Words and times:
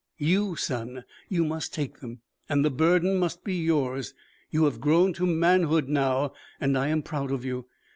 "You, 0.17 0.55
son. 0.55 1.03
You 1.29 1.45
must 1.45 1.75
take 1.75 1.99
them, 1.99 2.21
and 2.49 2.65
the 2.65 2.71
burden 2.71 3.17
must 3.17 3.43
be 3.43 3.53
yours. 3.53 4.15
You 4.49 4.63
have 4.65 4.81
grown 4.81 5.13
to 5.13 5.27
manhood 5.27 5.89
now 5.89 6.33
and 6.59 6.75
I 6.75 6.87
am 6.87 7.03
proud 7.03 7.31
of 7.31 7.45
you. 7.45 7.67